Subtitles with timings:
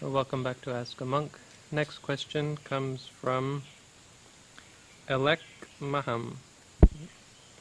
[0.00, 1.36] Well, welcome back to Ask a Monk.
[1.72, 3.64] Next question comes from
[5.08, 5.40] Elek
[5.80, 6.36] Maham,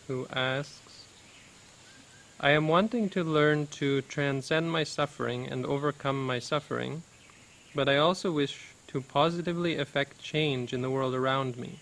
[0.08, 1.06] who asks
[2.40, 7.02] I am wanting to learn to transcend my suffering and overcome my suffering,
[7.74, 11.80] but I also wish to positively affect change in the world around me.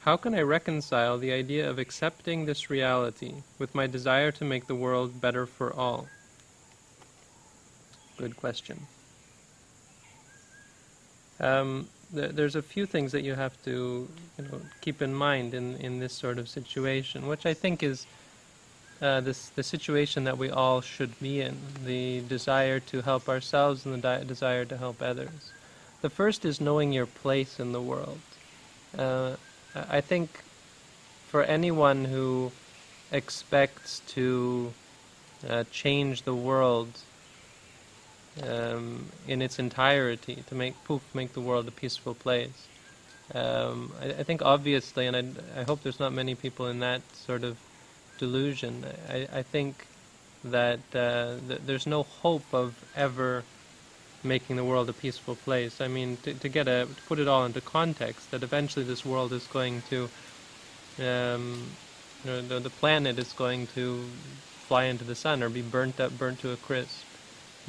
[0.00, 4.66] How can I reconcile the idea of accepting this reality with my desire to make
[4.66, 6.08] the world better for all?
[8.18, 8.86] Good question.
[11.40, 15.54] Um, th- there's a few things that you have to you know, keep in mind
[15.54, 18.06] in, in this sort of situation, which I think is
[19.00, 23.86] uh, this, the situation that we all should be in the desire to help ourselves
[23.86, 25.52] and the desire to help others.
[26.02, 28.18] The first is knowing your place in the world.
[28.96, 29.36] Uh,
[29.74, 30.28] I think
[31.28, 32.50] for anyone who
[33.12, 34.72] expects to
[35.48, 36.88] uh, change the world
[38.42, 42.66] um, in its entirety, to make poof, make the world a peaceful place.
[43.34, 47.02] Um, I, I, think obviously, and I, I, hope there's not many people in that
[47.14, 47.58] sort of
[48.18, 48.86] delusion.
[49.08, 49.86] I, I think
[50.44, 53.44] that uh, th- there's no hope of ever
[54.24, 55.80] making the world a peaceful place.
[55.80, 59.04] I mean, to, to get a to put it all into context, that eventually this
[59.04, 60.08] world is going to,
[60.98, 61.66] um,
[62.24, 64.04] you know, the, the planet is going to
[64.66, 67.04] fly into the sun or be burnt up, burnt to a crisp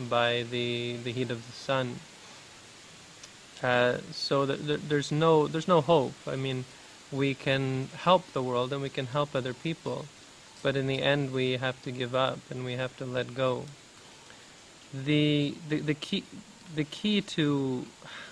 [0.08, 2.00] by the the heat of the sun.
[3.62, 6.14] Uh, so there's no there's no hope.
[6.26, 6.66] I mean,
[7.12, 10.06] we can help the world and we can help other people,
[10.64, 13.66] but in the end we have to give up and we have to let go
[14.94, 16.24] the the, the key
[16.76, 17.86] the key to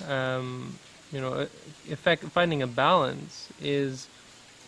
[0.08, 0.78] um,
[1.12, 1.48] you know
[1.90, 4.08] effect, finding a balance is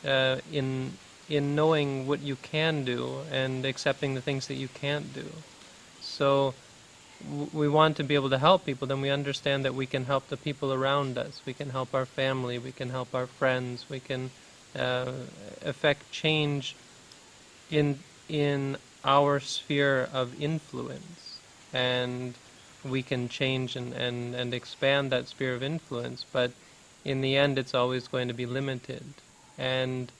[0.05, 0.91] uh, in
[1.29, 5.25] in knowing what you can do and accepting the things that you can't do.
[6.01, 6.53] So
[7.53, 8.87] we want to be able to help people.
[8.87, 11.41] Then we understand that we can help the people around us.
[11.45, 12.57] We can help our family.
[12.59, 13.85] We can help our friends.
[13.89, 14.29] We can
[14.75, 15.11] uh,
[15.63, 16.75] affect change
[17.69, 17.99] in
[18.29, 21.39] in our sphere of influence
[21.73, 22.33] and
[22.83, 26.51] we can change and, and, and expand that sphere of influence, but
[27.05, 29.03] in the end, it's always going to be limited.
[29.57, 30.11] And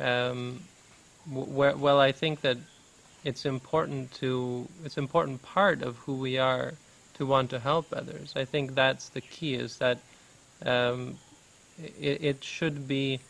[0.00, 0.60] um,
[1.30, 2.56] well, I think that
[3.24, 6.74] it's important to it's important part of who we are
[7.14, 8.34] to want to help others.
[8.36, 9.54] I think that's the key.
[9.54, 9.98] Is that
[10.64, 11.16] um,
[12.00, 13.20] it, it should be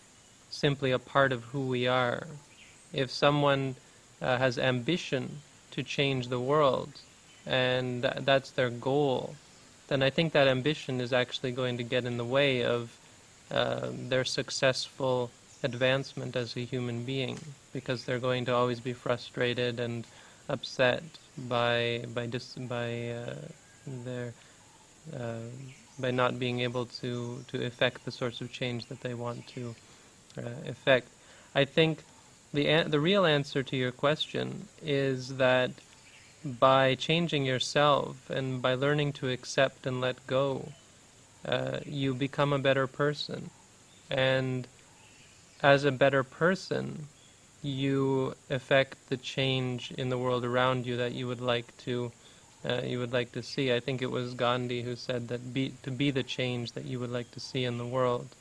[0.51, 2.27] simply a part of who we are.
[2.93, 3.77] If someone
[4.21, 5.41] uh, has ambition
[5.73, 7.01] to change the world,
[7.47, 9.35] and th- that's their goal,
[9.89, 12.97] then I think that ambition is actually going to get in the way of
[13.51, 15.31] uh, their successful
[15.65, 17.39] advancement as a human being
[17.73, 20.07] because they're going to always be frustrated and
[20.49, 21.03] upset
[21.37, 23.35] by by dis- by uh,
[23.87, 24.35] their
[25.15, 25.49] uh,
[25.99, 29.75] by not being able to to effect the sorts of change that they want to
[30.39, 31.09] uh, effect.
[31.55, 32.05] I think
[32.53, 35.83] the an- the real answer to your question is that
[36.45, 40.73] by changing yourself and by learning to accept and let go,
[41.45, 43.51] uh, you become a better person.
[44.11, 44.69] And
[45.63, 47.09] as a better person,
[47.63, 52.13] you affect the change in the world around you that you would like to
[52.69, 53.73] uh, you would like to see.
[53.73, 56.99] I think it was Gandhi who said that be, to be the change that you
[56.99, 58.35] would like to see in the world.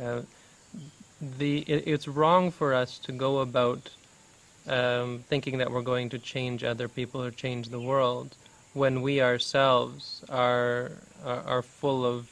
[0.00, 0.22] Uh,
[1.20, 3.90] the it, it's wrong for us to go about
[4.68, 8.36] um, thinking that we're going to change other people or change the world
[8.72, 10.92] when we ourselves are
[11.24, 12.28] are, are full of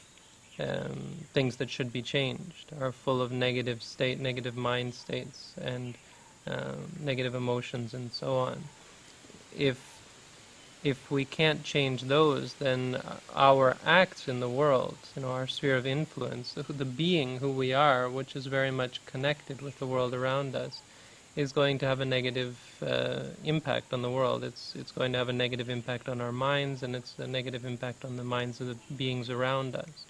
[0.59, 5.95] um, things that should be changed, are full of negative state, negative mind states, and
[6.47, 8.63] um, negative emotions, and so on.
[9.57, 9.89] If
[10.83, 13.01] if we can't change those, then
[13.35, 17.73] our acts in the world, you know, our sphere of influence, the, being who we
[17.73, 20.81] are, which is very much connected with the world around us,
[21.35, 24.43] is going to have a negative uh, impact on the world.
[24.43, 27.65] It's it's going to have a negative impact on our minds, and it's a negative
[27.65, 30.05] impact on the minds of the beings around us.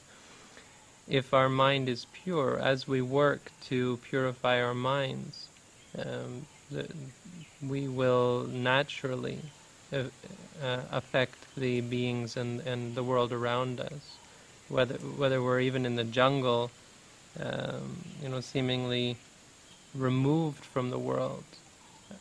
[1.09, 5.49] If our mind is pure, as we work to purify our minds,
[5.97, 6.87] um, the,
[7.61, 9.39] we will naturally
[9.93, 10.03] uh,
[10.63, 14.19] uh, affect the beings and, and the world around us.
[14.69, 16.71] Whether whether we're even in the jungle,
[17.39, 19.17] um, you know, seemingly
[19.95, 21.45] removed from the world.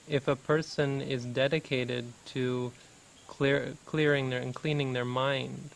[0.08, 2.72] If a person is dedicated to
[3.28, 5.70] clear, clearing their and cleaning their mind,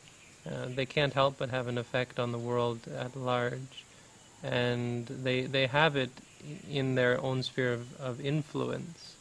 [0.47, 3.85] uh, they can't help but have an effect on the world at large,
[4.43, 6.11] and they they have it
[6.71, 9.15] in their own sphere of, of influence.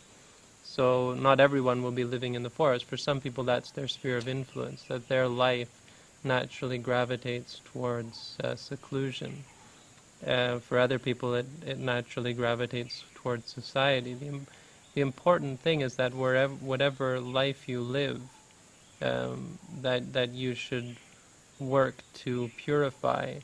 [0.64, 2.86] So not everyone will be living in the forest.
[2.86, 5.70] For some people, that's their sphere of influence, that their life
[6.24, 9.44] naturally gravitates towards uh, seclusion.
[10.26, 14.14] Uh, for other people, it, it naturally gravitates towards society.
[14.14, 14.40] The,
[14.94, 18.22] the important thing is that wherever, whatever life you live,
[19.02, 20.96] um, that that you should
[21.62, 23.36] work to purify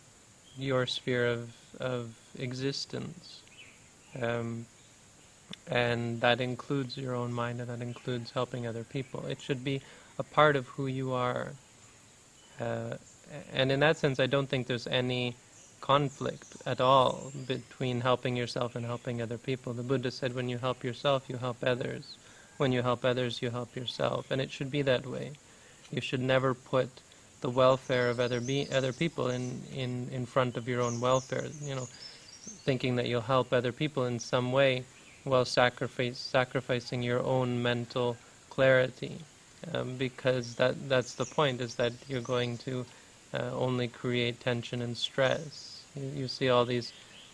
[0.57, 1.49] your sphere of
[1.79, 3.41] of existence,
[4.21, 4.65] um,
[5.69, 9.25] and that includes your own mind, and that includes helping other people.
[9.27, 9.81] It should be
[10.17, 11.49] a part of who you are,
[12.59, 12.95] uh,
[13.53, 15.35] and in that sense, I don't think there's any
[15.81, 19.73] conflict at all between helping yourself and helping other people.
[19.73, 22.17] The Buddha said, when you help yourself, you help others.
[22.57, 24.31] When you help others, you help yourself.
[24.31, 25.33] And it should be that way.
[25.91, 26.89] You should never put
[27.47, 31.47] the welfare of other be- other people in, in, in front of your own welfare.
[31.61, 31.89] You know,
[32.65, 34.87] thinking that you'll help other people in some way
[35.23, 39.27] while sacrifice, sacrificing your own mental clarity.
[39.73, 42.87] Um, because that that's the point is that you're going to
[43.33, 45.87] uh, only create tension and stress.
[45.95, 46.93] You, you see all these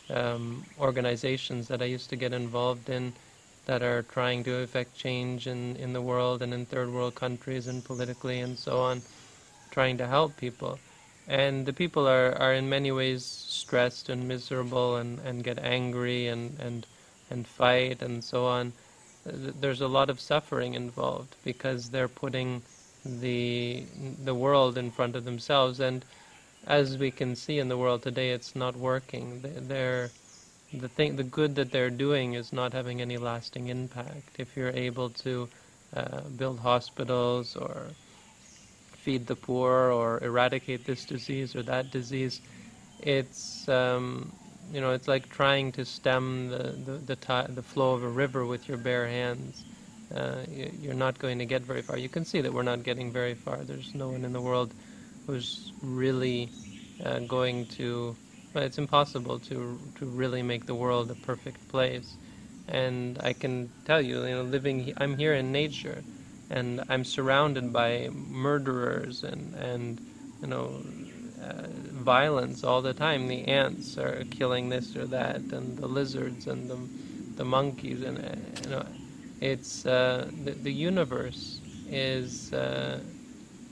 [0.10, 3.18] um, organizations that I used to get involved in
[3.66, 7.68] that are trying to effect change in, in the world and in third world countries
[7.68, 9.04] and politically and so on,
[9.74, 10.80] trying to help people.
[11.28, 16.28] And the people are, are in many ways stressed and miserable and, and get angry
[16.28, 16.86] and, and,
[17.30, 18.74] and fight and so on.
[19.26, 22.62] There's a lot of suffering involved because they're putting
[23.06, 23.84] the
[24.24, 26.06] the world in front of themselves and
[26.68, 30.10] as we can see in the world today it's not working they're
[30.74, 34.72] the thing the good that they're doing is not having any lasting impact if you're
[34.72, 35.50] able to
[35.96, 37.88] uh, build hospitals or
[39.04, 42.42] feed the poor or eradicate this disease or that disease
[43.02, 44.32] it's um,
[44.72, 48.46] you know it's like trying to stem the the, the, the flow of a river
[48.46, 49.66] with your bare hands
[50.14, 50.44] uh,
[50.82, 51.98] you're not going to get very far.
[51.98, 53.58] You can see that we're not getting very far.
[53.58, 54.74] There's no one in the world
[55.26, 56.50] who's really
[57.04, 58.16] uh, going to.
[58.54, 62.18] Well, it's impossible to to really make the world a perfect place.
[62.68, 66.04] And I can tell you, you know, living, I'm here in nature,
[66.50, 70.00] and I'm surrounded by murderers and and
[70.42, 70.84] you know.
[71.42, 73.28] Uh, violence all the time.
[73.28, 76.78] The ants are killing this or that, and the lizards and the
[77.36, 78.86] the monkeys, and uh, you know,
[79.42, 81.60] it's uh, the, the universe
[81.90, 83.00] is, uh,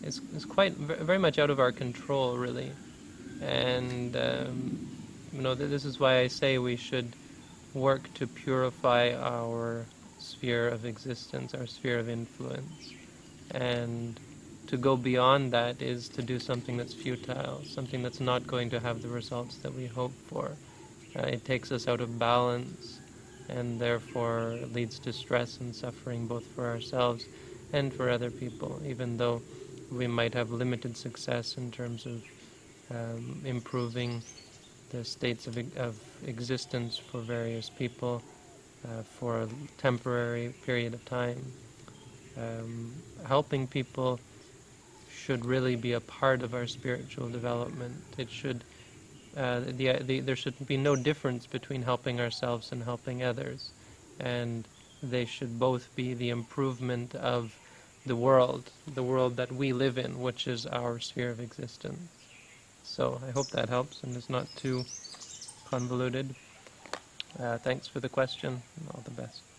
[0.03, 2.71] is is quite very much out of our control, really,
[3.41, 4.87] and um,
[5.33, 7.15] you know this is why I say we should
[7.73, 9.85] work to purify our
[10.21, 12.93] sphere of existence, our sphere of influence,
[13.51, 14.19] and
[14.67, 18.79] to go beyond that is to do something that's futile, something that's not going to
[18.79, 20.51] have the results that we hope for.
[21.15, 22.99] Uh, it takes us out of balance
[23.49, 27.25] and therefore leads to stress and suffering both for ourselves
[27.73, 29.41] and for other people, even though
[29.91, 32.23] we might have limited success in terms of
[32.91, 34.21] um, improving
[34.91, 38.21] the states of, of existence for various people
[38.85, 39.47] uh, for a
[39.77, 41.39] temporary period of time.
[42.37, 42.93] Um,
[43.27, 44.19] helping people
[45.09, 47.95] should really be a part of our spiritual development.
[48.17, 48.63] It should
[49.35, 53.69] uh, the, the, there should be no difference between helping ourselves and helping others.
[54.19, 54.67] And
[55.01, 57.57] they should both be the improvement of
[58.05, 62.11] the world, the world that we live in, which is our sphere of existence.
[62.83, 64.83] So I hope that helps and is not too
[65.69, 66.35] convoluted.
[67.39, 68.61] Uh, thanks for the question.
[68.93, 69.50] All the best.